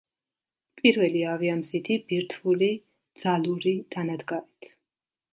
[0.79, 2.69] პირველი ავიამზიდი ბირთვული
[3.25, 4.71] ძალური დანადგარით.